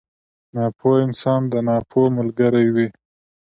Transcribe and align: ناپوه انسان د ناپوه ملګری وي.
ناپوه 0.55 0.95
انسان 1.05 1.41
د 1.51 1.53
ناپوه 1.67 2.05
ملګری 2.17 2.67
وي. 2.75 2.87